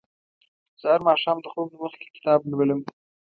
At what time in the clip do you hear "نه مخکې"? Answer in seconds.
1.73-2.07